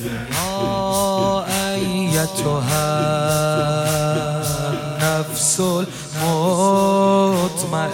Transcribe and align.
يا 0.00 1.44
أيتها 1.74 2.90
النفس 4.70 5.60
المطمئنة 6.20 7.84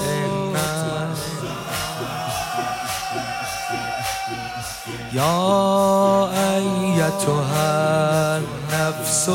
يا 5.12 6.28
أيتها 6.56 8.38
النفس 8.38 9.28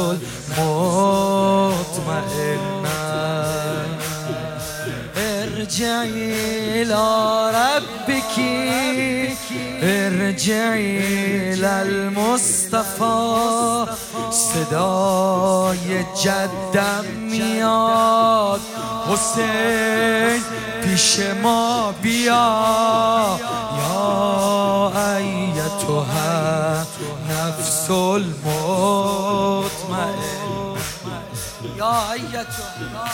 المطمئنة 0.58 1.86
ارجعي 5.46 6.34
إلى 6.82 7.06
ربك. 7.50 8.36
ارجعي 9.84 11.00
إلى 11.54 11.82
المصطفى. 11.82 13.16
صدای 14.32 16.06
جدم 16.24 17.06
میاد. 17.32 18.62
حسین 19.08 20.42
پیش 20.84 21.20
ما 21.44 21.94
بیا 22.02 22.48
یا 23.78 24.92
ایتها 24.96 26.86
نفس 27.30 27.90
المطمئن 27.90 29.65
یا 31.78 32.12
ایتها 32.12 33.06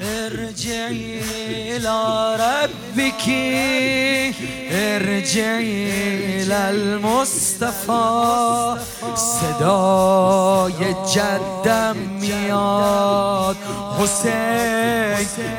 ارجعي 0.00 1.20
إلى 1.76 1.98
ربك 2.34 3.24
ارجعي 4.72 5.88
إلى 6.42 6.70
المصطفى 6.70 8.06
صدای 9.14 10.94
جدم 11.14 11.96
میاد. 12.20 13.56
حسین 13.98 14.95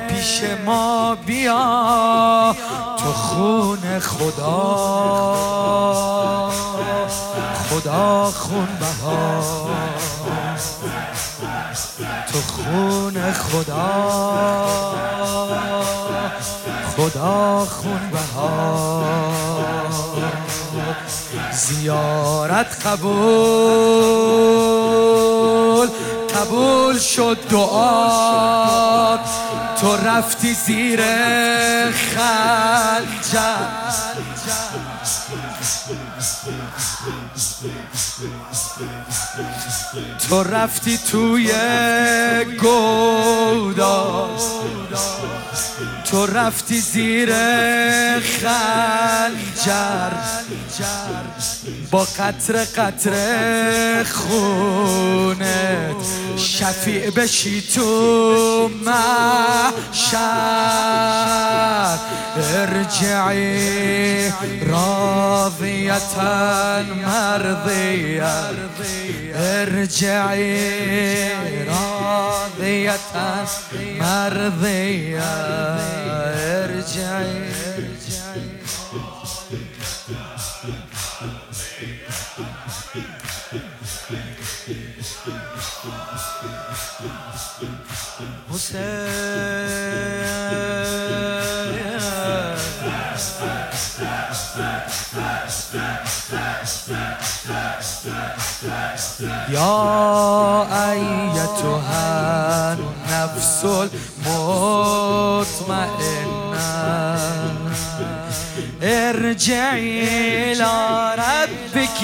پیش 0.10 0.42
ما 0.66 1.16
بیا 1.26 2.56
تو 2.98 3.14
خون 3.14 4.00
خدا. 4.00 4.52
خدا 7.70 8.32
خون 8.32 8.68
بها. 8.80 9.42
تو 12.32 12.42
خون 12.42 13.34
خدا. 13.34 14.96
خدا 16.98 17.66
خون 17.66 18.10
بها. 18.12 19.04
زیارت 21.52 22.86
قبول. 22.86 24.67
قبول 26.38 27.00
شد 27.00 27.38
دعا. 27.50 29.18
تو 29.82 29.96
رفتی 29.96 30.54
زیر 30.54 31.02
خنجر 31.92 33.38
تو 40.30 40.44
رفتی 40.44 40.98
توی 40.98 41.52
گودا. 42.62 44.30
تو 46.06 46.26
رفتی 46.26 46.80
زیر 46.80 47.30
خنجر 48.20 50.12
با 51.92 52.04
قطر 52.04 52.64
قطر 52.64 54.04
خونت 54.04 55.96
شفیع 56.38 57.10
بشی 57.10 57.62
تو 57.62 58.70
محشر. 58.86 60.28
ارجعی 62.38 64.32
مرضية. 67.04 68.52
ارجعي 69.36 70.58
راضية 71.68 72.96
مرضية. 74.00 75.22
ارجعي. 76.64 77.87
يا 99.50 100.92
أيتها 100.92 102.74
النفس 102.74 103.66
المطمئنة 104.28 105.98
ارجعي 108.84 110.04
إلى 110.54 111.16
ربك 111.18 112.02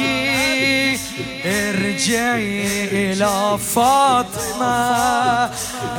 ارجعي 1.45 2.85
إلى 2.91 3.57
فاطمة 3.75 5.49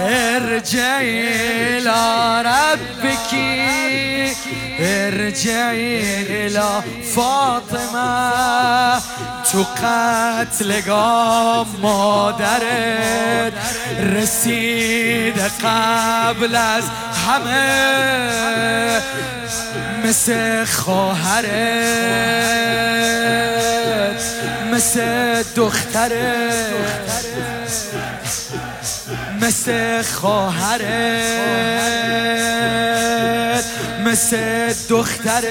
ارجعي 0.00 1.28
إلى 1.78 2.42
ربك 2.42 3.34
ارجعي 4.80 6.00
إلى 6.46 6.82
فاطمة 7.16 8.34
تو 9.52 9.62
قتلگاه 9.82 11.66
مادرت 11.82 13.52
رسید 14.00 15.38
قبل 15.64 16.56
از 16.56 16.84
همه 17.26 19.02
مثل 20.04 20.64
خواهرت 20.64 21.44
مثل 24.72 25.42
دخترت 25.56 26.14
مثل 29.40 30.02
خواهرت 30.02 30.84
مثل 34.04 34.72
دخترت. 34.88 35.44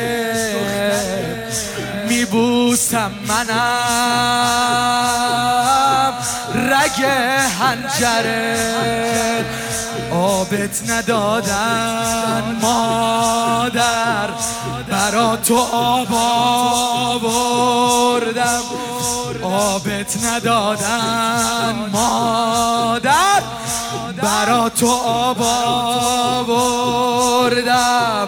میبوسم 2.08 3.12
منم 3.28 4.54
رگ 6.56 7.06
هنجرت 7.60 9.46
آبت 10.14 10.90
ندادن 10.90 12.58
مادر 12.62 14.30
برا 14.90 15.38
تو 15.38 15.58
آب 15.74 16.14
آوردم. 17.14 18.62
آبت 19.44 20.18
ندادن 20.26 21.90
مادر. 21.94 23.33
برا 24.24 24.70
تو 24.70 24.88
آب 25.06 25.42
آوردم. 27.42 28.28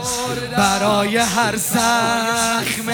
برای 0.57 1.18
هر 1.18 1.56
زخم 1.56 2.92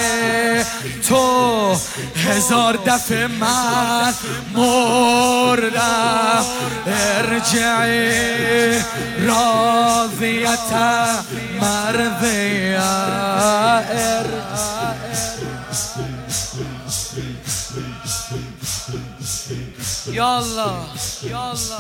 تو 1.10 1.76
هزار 2.16 2.80
دفعه 2.86 3.28
من 3.28 4.14
مردم. 4.56 6.46
ارجعی 6.88 8.12
راضیتا 9.28 11.06
مرضیه 11.62 12.82
يلا 20.08 20.84
يلا 21.24 21.80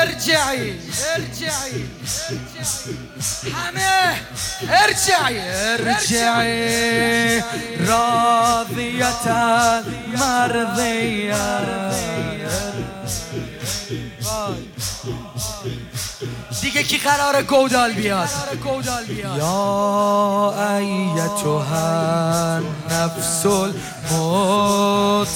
ارجعي 0.00 0.80
ارجعي 1.16 1.84
حماه 3.54 4.16
ارجعي 4.84 5.40
ارجعي 5.74 7.42
راضية 7.88 9.26
مرضية 10.14 11.44
دیگه 16.64 16.82
کی 16.82 16.98
قرار 16.98 17.42
گودال 17.42 17.92
بیاد 17.92 18.28
یا 19.36 20.54
ایتها 20.78 22.60
نفس 22.90 23.46
المطمئنه 23.46 25.34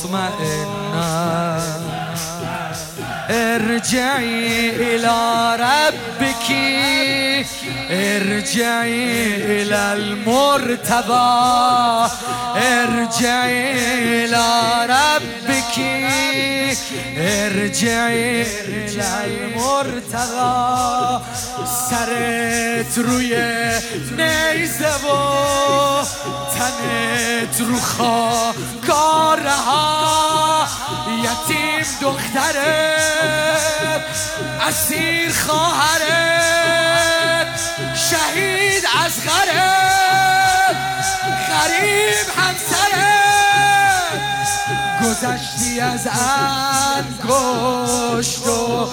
ارجعي 3.30 4.70
إلى 4.70 5.56
ربك 5.60 6.50
ارجعي 7.90 9.36
إلى 9.36 9.92
المرتضى 9.92 11.28
ارجعي 12.56 14.24
إلى 14.24 14.46
ربك 14.84 15.78
ارجعي 17.18 18.42
إلى 18.68 19.10
المرتضى 19.24 21.20
سرت 21.90 22.98
روی 22.98 23.36
نیزه 24.16 24.96
و 25.06 25.08
تنت 26.54 27.60
رو 27.60 27.78
خاکارها 27.80 29.28
یتیم 31.24 31.68
دخترت 32.00 32.58
اسیر 34.68 35.32
خواهرت 35.32 36.78
شهید 38.10 38.84
از 39.04 39.24
غرت 39.24 40.76
غریب 41.50 42.28
همسرت 42.36 42.88
گذشتی 45.04 45.80
از 45.80 46.06
انگشت 47.30 48.46
و 48.46 48.88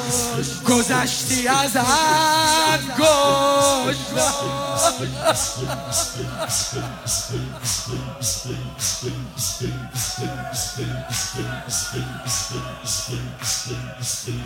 گذشتی 0.70 1.48
از 1.48 1.76
انگشت 1.76 3.16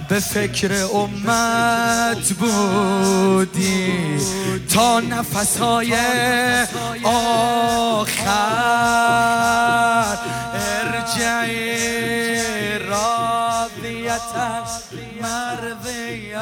به 0.09 0.19
فکر 0.19 0.85
امت 0.93 2.33
بودی 2.33 3.93
تا 4.73 4.99
نفسهای 4.99 5.93
آخر. 7.03 8.29
ارجعی. 10.53 12.08
راضیتا 14.19 14.65
مرضیه 15.21 16.41